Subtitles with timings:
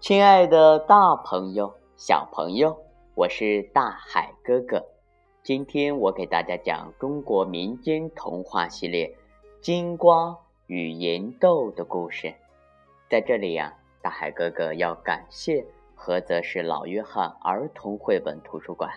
[0.00, 2.78] 亲爱的，大朋友、小朋友，
[3.16, 4.80] 我是大海哥哥。
[5.42, 9.08] 今天我给大家讲中国民间童话系列
[9.60, 10.38] 《金瓜
[10.68, 12.32] 与银豆》的故事。
[13.10, 15.66] 在这里呀，大海哥哥要感谢
[15.96, 18.88] 菏泽市老约翰儿童绘本图书馆，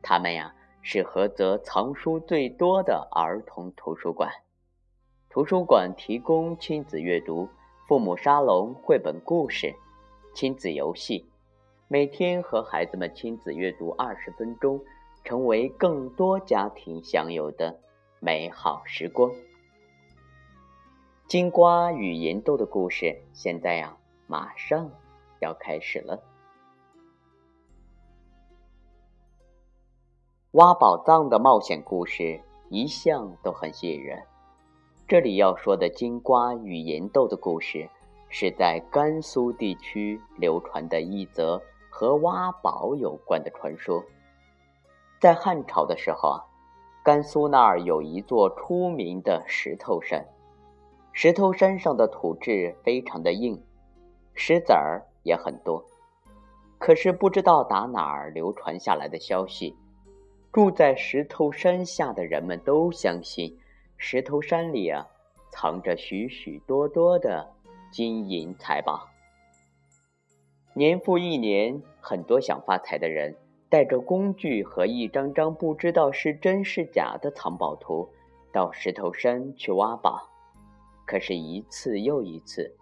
[0.00, 4.30] 他们呀是菏泽藏书最多的儿童图书馆。
[5.28, 7.48] 图书馆提供亲子阅读、
[7.88, 9.74] 父母沙龙、绘本故事。
[10.32, 11.26] 亲子游戏，
[11.88, 14.80] 每天和孩子们亲子阅读二十分钟，
[15.24, 17.80] 成为更多家庭享有的
[18.20, 19.30] 美好时光。
[21.26, 24.90] 金瓜与银豆的故事，现在呀，马上
[25.40, 26.22] 要开始了。
[30.52, 32.40] 挖宝藏的冒险故事
[32.70, 34.22] 一向都很吸引人，
[35.06, 37.90] 这里要说的金瓜与银豆的故事。
[38.30, 41.60] 是在甘肃地区流传的一则
[41.90, 44.02] 和挖宝有关的传说。
[45.20, 46.40] 在汉朝的时候啊，
[47.04, 50.24] 甘肃那儿有一座出名的石头山，
[51.12, 53.62] 石头山上的土质非常的硬，
[54.32, 55.84] 石子儿也很多。
[56.78, 59.76] 可是不知道打哪儿流传下来的消息，
[60.52, 63.58] 住在石头山下的人们都相信，
[63.98, 65.06] 石头山里啊
[65.50, 67.46] 藏着许许多多的。
[67.90, 69.08] 金银财宝，
[70.74, 73.34] 年复一年，很多想发财的人
[73.68, 78.08] 带着工具和一张张不知道是真是假的藏宝图，
[78.52, 80.28] 到石头山去挖宝。
[81.04, 82.76] 可是，一次又一次，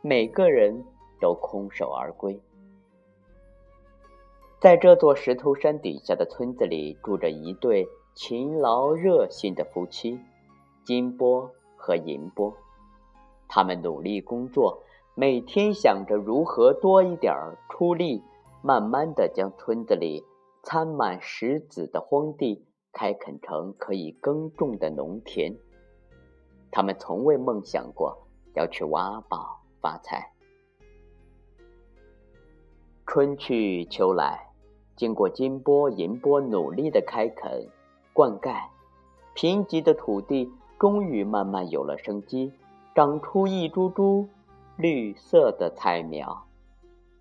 [0.00, 0.82] 每个人
[1.20, 2.40] 都空手而归。
[4.58, 10.18] 在这座石头山底下的村子里，住着一对勤劳热心的夫妻，
[10.82, 12.56] 金波和银波。
[13.48, 14.82] 他们努力工作，
[15.14, 18.22] 每天想着如何多一点儿出力，
[18.62, 20.24] 慢慢的将村子里
[20.62, 25.54] 掺满石子的荒地开垦成可以耕种的农田。
[26.70, 30.32] 他们从未梦想过要去挖宝发财。
[33.06, 34.50] 春去秋来，
[34.96, 37.66] 经过金波银波努力的开垦、
[38.12, 38.68] 灌溉，
[39.34, 42.52] 贫瘠的土地终于慢慢有了生机。
[42.96, 44.26] 长出一株株
[44.78, 46.46] 绿色的菜苗，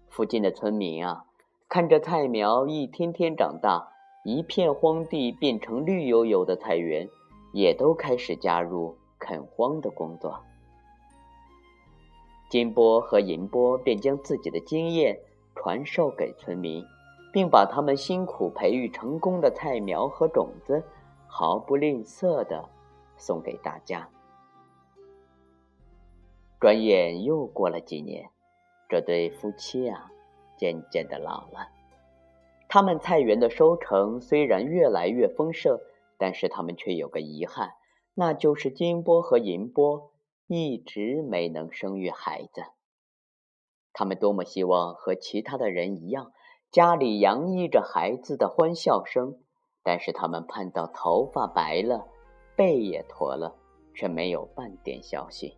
[0.07, 1.25] 附近的村民啊，
[1.67, 3.89] 看着菜苗一天天长大，
[4.23, 7.09] 一片荒地变成绿油油的菜园，
[7.51, 10.39] 也都开始加入垦荒的工作。
[12.49, 15.19] 金波和银波便将自己的经验
[15.55, 16.81] 传授给村民，
[17.33, 20.81] 并把他们辛苦培育成功的菜苗和种子
[21.27, 22.63] 毫不吝啬的
[23.17, 24.07] 送给大家。
[26.59, 28.29] 转眼又过了几年，
[28.89, 30.11] 这对夫妻啊，
[30.57, 31.69] 渐渐的老了。
[32.67, 35.79] 他们菜园的收成虽然越来越丰盛，
[36.17, 37.73] 但是他们却有个遗憾，
[38.13, 40.11] 那就是金波和银波
[40.47, 42.63] 一直没能生育孩子。
[43.93, 46.31] 他们多么希望和其他的人一样，
[46.71, 49.37] 家里洋溢着孩子的欢笑声，
[49.83, 52.07] 但是他们盼到头发白了，
[52.55, 53.55] 背也驼了，
[53.93, 55.57] 却没有半点消息。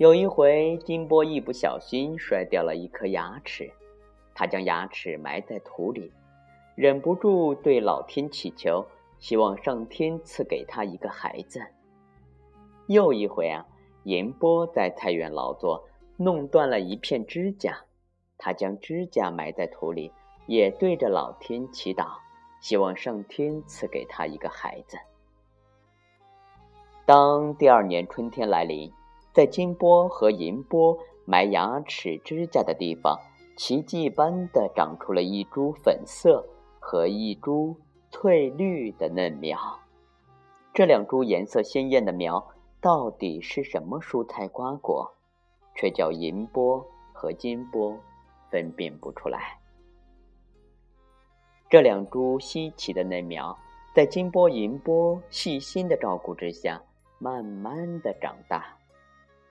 [0.00, 3.70] 有一回，金波一不小心摔掉了一颗牙齿，
[4.34, 6.10] 他将牙齿埋在土里，
[6.74, 8.82] 忍不住对老天祈求，
[9.18, 11.60] 希望上天赐给他一个孩子。
[12.86, 13.66] 又一回啊，
[14.04, 15.84] 银波在菜园劳作，
[16.16, 17.76] 弄断了一片指甲，
[18.38, 20.10] 他将指甲埋在土里，
[20.46, 22.06] 也对着老天祈祷，
[22.62, 24.96] 希望上天赐给他一个孩子。
[27.04, 28.90] 当第二年春天来临。
[29.32, 33.18] 在金波和银波埋牙齿、指甲的地方，
[33.56, 36.44] 奇迹般的长出了一株粉色
[36.80, 37.76] 和一株
[38.10, 39.58] 翠绿的嫩苗。
[40.74, 42.44] 这两株颜色鲜艳的苗
[42.80, 45.12] 到底是什么蔬菜瓜果，
[45.76, 47.96] 却叫银波和金波
[48.50, 49.58] 分辨不出来。
[51.68, 53.56] 这两株稀奇的嫩苗，
[53.94, 56.82] 在金波、银波细心的照顾之下，
[57.20, 58.76] 慢慢的长大。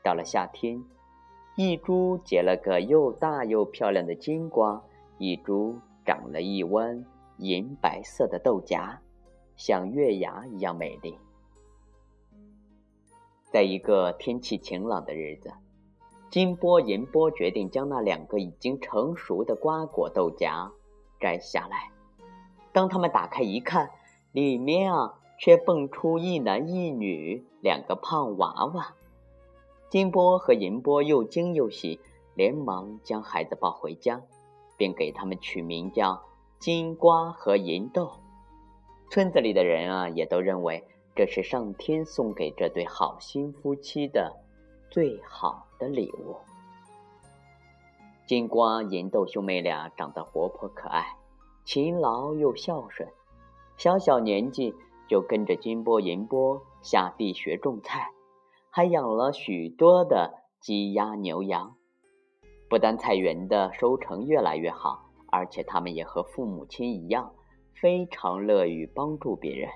[0.04, 0.84] 到了夏天，
[1.56, 4.84] 一株结了个又大又漂亮的金瓜，
[5.18, 7.06] 一株长了一弯
[7.38, 9.00] 银白色的豆荚，
[9.56, 11.18] 像月牙一样美丽。
[13.52, 15.52] 在一个天气晴朗的日子，
[16.30, 20.72] 金波、银波决定将那两个已经成熟的瓜果豆荚
[21.20, 21.92] 摘下来。
[22.72, 23.90] 当他们打开一看，
[24.32, 28.94] 里面啊，却蹦出一男一女两个胖娃娃。
[29.90, 32.00] 金波和银波又惊又喜，
[32.36, 34.22] 连忙将孩子抱回家，
[34.78, 36.22] 并给他们取名叫
[36.60, 38.12] 金瓜和银豆。
[39.10, 40.84] 村子里的人啊，也都认为
[41.16, 44.32] 这是上天送给这对好心夫妻的
[44.92, 46.38] 最好的礼物。
[48.28, 51.18] 金瓜银豆兄妹俩长得活泼可爱，
[51.66, 53.10] 勤劳又孝顺，
[53.76, 54.76] 小小年纪
[55.08, 58.12] 就跟着金波银波下地学种菜，
[58.70, 61.76] 还养了许多的鸡鸭牛羊。
[62.70, 67.34] 不但菜园的收成越来越好，而且他们也和父母亲一样，
[67.74, 69.70] 非常乐于帮助别人。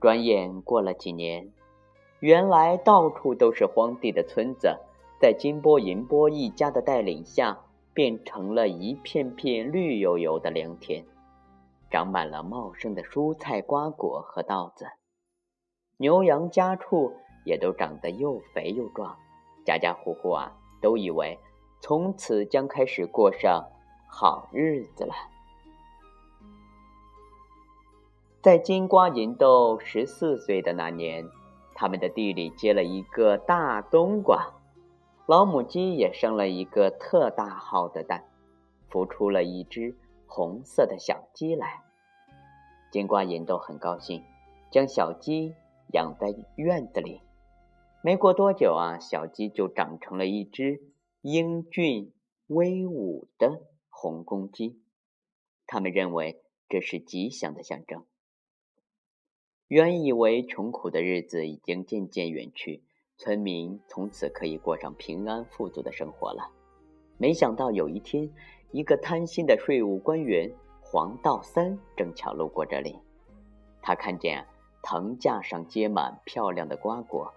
[0.00, 1.52] 转眼过了几年，
[2.20, 4.78] 原来到处都是荒地的村子。
[5.20, 7.58] 在金波银波一家的带领下，
[7.94, 11.04] 变成了一片片绿油油的良田，
[11.90, 14.86] 长满了茂盛的蔬菜、瓜果和稻子。
[15.96, 17.12] 牛羊家畜
[17.44, 19.16] 也都长得又肥又壮，
[19.64, 21.38] 家家户户啊都以为
[21.80, 23.68] 从此将开始过上
[24.08, 25.14] 好日子了。
[28.40, 31.28] 在金瓜银豆十四岁的那年，
[31.74, 34.52] 他们的地里结了一个大冬瓜。
[35.26, 38.24] 老母鸡也生了一个特大号的蛋，
[38.90, 39.94] 孵出了一只
[40.26, 41.80] 红色的小鸡来。
[42.90, 44.24] 金瓜银豆很高兴，
[44.72, 45.54] 将小鸡
[45.92, 47.20] 养在院子里。
[48.02, 50.80] 没过多久啊，小鸡就长成了一只
[51.20, 52.12] 英俊
[52.46, 54.80] 威武的红公鸡。
[55.66, 58.04] 他们认为这是吉祥的象征。
[59.68, 62.82] 原以为穷苦的日子已经渐渐远去。
[63.18, 66.50] 村民从此可以过上平安富足的生活了。
[67.18, 68.28] 没想到有一天，
[68.72, 72.98] 一个贪心的税务官员黄道三正巧路过这里。
[73.80, 74.44] 他看见
[74.82, 77.32] 藤架上结满漂亮的瓜果，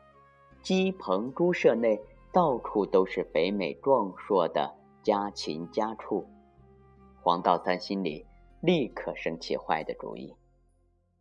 [0.61, 2.01] 鸡棚猪舍内
[2.31, 6.25] 到处都是肥美壮硕的家禽家畜。
[7.21, 8.25] 黄道三心里
[8.61, 10.35] 立刻生起坏的主意。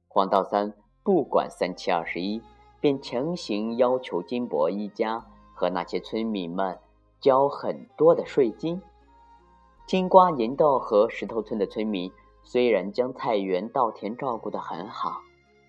[0.09, 2.43] 黄道三不管三七二十一。
[2.81, 5.25] 便强行要求金伯一家
[5.55, 6.79] 和那些村民们
[7.19, 8.79] 交很多的税金。
[9.87, 12.13] 金瓜银豆和石头村的村民
[12.43, 15.23] 虽然将菜园稻田照顾得很好，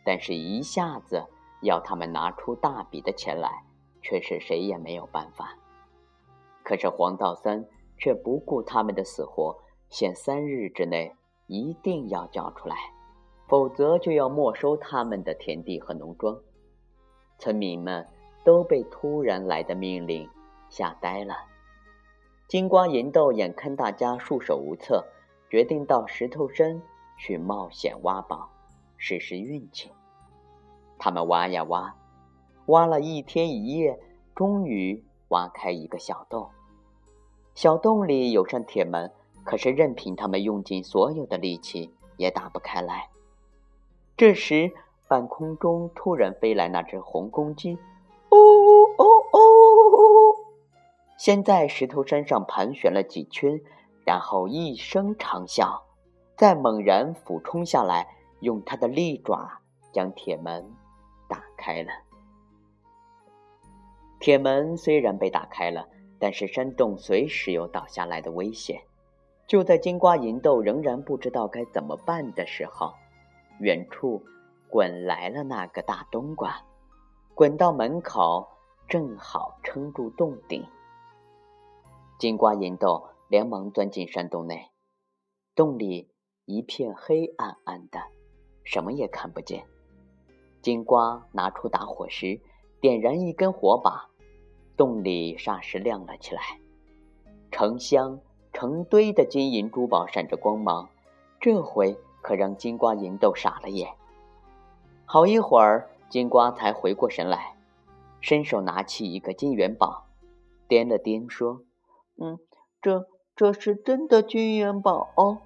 [0.06, 1.26] 但是一下子
[1.62, 3.66] 要他们拿出大笔的钱来，
[4.02, 5.58] 却是谁也没有办法。
[6.64, 7.66] 可是黄道三
[7.98, 9.58] 却不顾他们的死活，
[9.90, 11.16] 限三日之内
[11.48, 12.76] 一定要交出来，
[13.48, 16.40] 否则就要没收他们的田地和农庄。
[17.38, 18.08] 村民们
[18.44, 20.30] 都被突然来的命令
[20.70, 21.36] 吓呆了。
[22.48, 25.04] 金瓜银豆眼看大家束手无策，
[25.50, 26.80] 决定到石头山
[27.18, 28.52] 去冒险挖宝，
[28.98, 29.92] 试试运气。
[30.98, 31.96] 他们挖呀挖，
[32.68, 34.00] 挖了一天一夜，
[34.34, 36.50] 终于挖开一个小洞。
[37.54, 39.12] 小洞里有扇铁门，
[39.44, 43.10] 可是任凭他们用尽所有的力气，也打不开来。
[44.18, 44.72] 这时，
[45.08, 47.78] 半空中突然飞来那只红公鸡，
[48.30, 48.38] 哦
[48.98, 49.40] 哦哦！
[51.18, 53.62] 先在石头山上盘旋了几圈，
[54.06, 55.82] 然后一声长啸，
[56.36, 58.08] 再猛然俯冲下来，
[58.42, 59.60] 用它的利爪
[59.94, 60.66] 将铁门
[61.66, 61.90] 开了。
[64.20, 65.88] 铁门虽然被打开了，
[66.20, 68.80] 但是山洞随时有倒下来的危险。
[69.48, 72.94] 就在金瓜银豆仍然不知道该怎么办的时候，
[73.60, 74.24] 远处。
[74.68, 76.62] 滚来了那个大冬瓜，
[77.34, 78.46] 滚到门口，
[78.90, 80.66] 正好撑住洞顶。
[82.20, 84.72] 金瓜银豆连忙钻进山洞内，
[85.56, 86.12] 洞里
[86.46, 88.02] 一片黑暗暗的，
[88.66, 89.66] 什么也看不见。
[90.66, 92.42] 金瓜拿出打火石，
[92.82, 94.10] 点燃一根火把，
[94.76, 96.42] 洞里霎时亮了起来，
[97.52, 98.20] 成箱
[98.52, 100.90] 成堆的金银珠宝闪着光芒，
[101.40, 103.94] 这回可让金瓜银豆傻了眼。
[105.06, 107.56] 好一会儿，金瓜才回过神来，
[108.20, 110.08] 伸手拿起一个金元宝，
[110.68, 111.62] 掂了掂，说
[112.20, 112.40] ：“嗯，
[112.82, 113.06] 这
[113.36, 115.44] 这是真的金元宝哦。”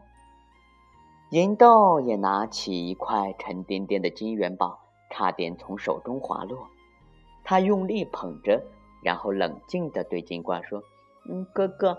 [1.32, 6.68] 银豆也拿起一块沉甸甸的金元宝，差点从手中滑落。
[7.44, 8.62] 他用力捧着，
[9.04, 10.84] 然后冷静地对金瓜说
[11.30, 11.98] ：“嗯，哥哥，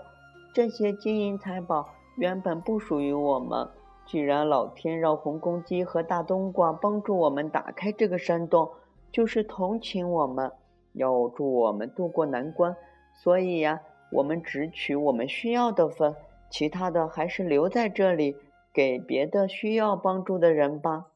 [0.53, 3.69] 这些金银财宝原本不属于我们。”
[4.07, 8.69] 既然老天让红公鸡和大冬瓜帮助我们打开这个山洞，
[9.11, 10.51] 就是同情我们，
[10.93, 12.75] 要助我们渡过难关，
[13.13, 13.79] 所以呀，
[14.11, 16.15] 我们只取我们需要的分，
[16.49, 18.35] 其他的还是留在这里
[18.73, 21.07] 给别的需要帮助的人吧。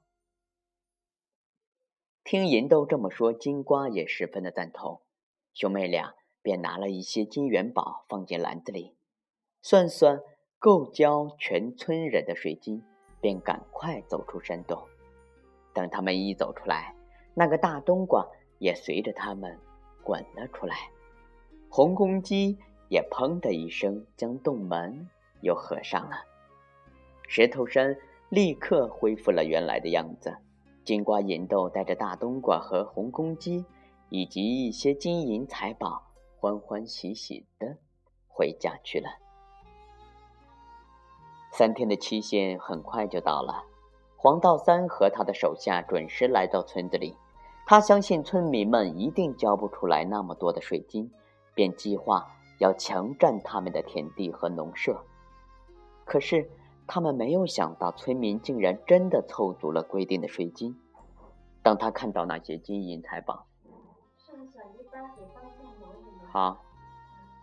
[2.26, 5.00] 听银豆这么说，金瓜也十分的赞同，
[5.54, 8.96] 兄妹俩便拿了一些金元宝放进篮子里，
[9.62, 10.20] 算算
[10.58, 12.84] 够交全村人的水金，
[13.22, 14.88] 便赶快走出山洞。
[15.72, 16.96] 等他们一走出来，
[17.36, 18.28] 那个大冬瓜
[18.58, 19.60] 也随着他们
[20.04, 20.76] 滚了出来，
[21.70, 22.58] 红公鸡
[22.90, 25.08] 也砰的一声将洞门
[25.42, 26.18] 又合上了。
[27.28, 27.96] 石头山
[28.30, 30.36] 立刻恢复了原来的样子。
[30.86, 33.66] 金瓜银豆带着大冬瓜和红公鸡，
[34.10, 36.04] 以及一些金银财宝，
[36.40, 37.76] 欢欢喜喜的
[38.28, 39.10] 回家去了。
[41.52, 43.64] 三天的期限很快就到了，
[44.16, 47.18] 黄道三和他的手下准时来到村子里。
[47.66, 51.12] 他相信村民们一定交不出来那么多的税金，
[51.56, 52.28] 便计划
[52.60, 55.04] 要强占他们的田地和农舍。
[56.06, 56.48] 可是。
[56.88, 60.80] 他们没有想到，村民竟然真的凑足了规定的税金。
[61.64, 63.48] 当他看到那些金银财宝，
[66.32, 66.62] 好，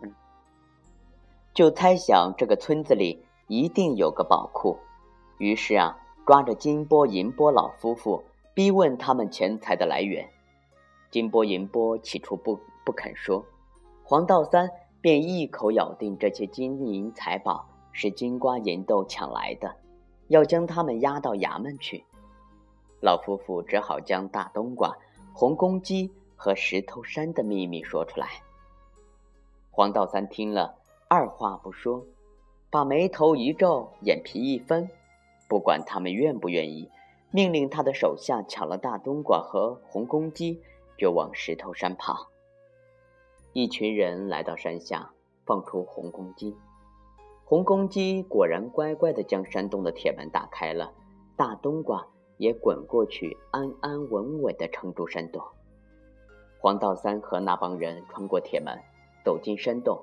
[0.00, 0.14] 嗯，
[1.52, 4.78] 就猜想这个村子里一定有个宝库。
[5.38, 8.22] 于是啊，抓着金波银波老夫妇，
[8.54, 10.30] 逼问他们钱财的来源。
[11.10, 13.44] 金波银波起初不不肯说，
[14.04, 14.70] 黄道三
[15.00, 17.66] 便一口咬定这些金银财宝。
[17.92, 19.76] 是金瓜银豆抢来的，
[20.28, 22.04] 要将他们押到衙门去。
[23.00, 24.96] 老夫妇只好将大冬瓜、
[25.32, 28.28] 红公鸡和石头山的秘密说出来。
[29.70, 30.74] 黄道三听了，
[31.08, 32.04] 二话不说，
[32.70, 34.88] 把眉头一皱，眼皮一分，
[35.48, 36.90] 不管他们愿不愿意，
[37.30, 40.62] 命令他的手下抢了大冬瓜和红公鸡，
[40.96, 42.28] 就往石头山跑。
[43.52, 45.10] 一群人来到山下，
[45.44, 46.56] 放出红公鸡。
[47.52, 50.90] 红公鸡果然乖乖地将山洞的铁门打开了，
[51.36, 52.06] 大冬瓜
[52.38, 55.42] 也滚过去，安安稳稳地撑住山洞。
[56.58, 58.78] 黄道三和那帮人穿过铁门，
[59.22, 60.02] 走进山洞。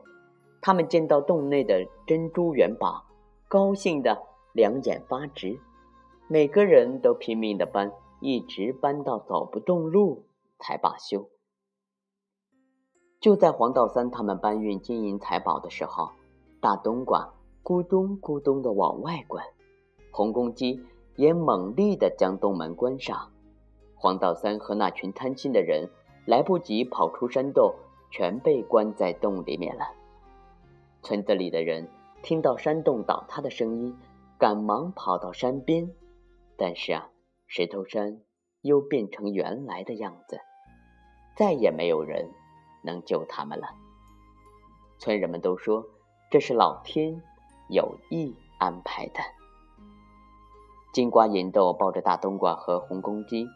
[0.62, 3.06] 他们见到洞内的珍珠元宝，
[3.48, 4.22] 高兴得
[4.53, 5.60] 两眼发直，
[6.27, 7.91] 每个人都拼命地搬，
[8.22, 10.27] 一直搬到走不动路
[10.60, 11.27] 才罢休。
[13.20, 16.12] 就在黄道三他们搬运金银财宝的时候，
[16.62, 17.34] 大冬瓜。
[17.70, 19.44] 咕咚咕咚的往外滚，
[20.10, 20.84] 红公鸡
[21.16, 23.30] 也猛力的将洞门关上。
[23.94, 25.88] 黄道三和那群贪心的人
[26.26, 27.72] 来不及跑出山洞，
[28.10, 29.86] 全被关在洞里面了。
[31.04, 31.88] 村子里的人
[32.24, 33.96] 听到山洞倒塌的声音，
[34.40, 35.88] 赶忙跑到山边，
[36.58, 37.08] 但是啊，
[37.46, 38.20] 石头山
[38.64, 40.40] 又变成原来的样子，
[41.38, 42.32] 再也没有人
[42.84, 43.68] 能救他们了。
[44.98, 45.86] 村人们都说
[46.32, 47.22] 这是老天。
[47.70, 49.20] 有意安排的。
[50.92, 53.48] 金瓜银豆抱着大冬瓜和红公鸡，